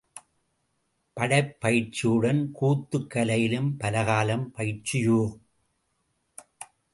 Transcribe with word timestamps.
படைப்பயிற்சியுடன் 1.17 2.41
கூத்துக் 2.61 3.05
கலையிலும் 3.13 3.69
பலகாலம் 3.77 4.47
பயிற்சியோ?... 4.57 5.21